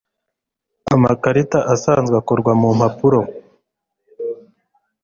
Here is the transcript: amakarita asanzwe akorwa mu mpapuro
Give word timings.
amakarita 0.95 1.59
asanzwe 1.73 2.15
akorwa 2.21 2.51
mu 2.61 2.69
mpapuro 2.77 3.19